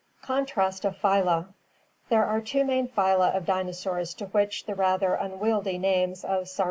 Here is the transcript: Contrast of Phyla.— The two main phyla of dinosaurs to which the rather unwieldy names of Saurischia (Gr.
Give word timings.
Contrast 0.23 0.83
of 0.83 0.97
Phyla.— 0.97 1.53
The 2.09 2.41
two 2.43 2.63
main 2.65 2.87
phyla 2.87 3.35
of 3.37 3.45
dinosaurs 3.45 4.15
to 4.15 4.25
which 4.25 4.65
the 4.65 4.73
rather 4.73 5.13
unwieldy 5.13 5.77
names 5.77 6.23
of 6.25 6.45
Saurischia 6.45 6.55
(Gr. 6.55 6.59